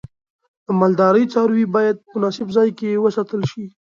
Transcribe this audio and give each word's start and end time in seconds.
د 0.65 0.67
مالدارۍ 0.79 1.23
څاروی 1.33 1.65
باید 1.75 1.95
په 2.01 2.09
مناسب 2.19 2.47
ځای 2.55 2.69
کې 2.79 3.01
وساتل 3.03 3.41
شي. 3.51 3.65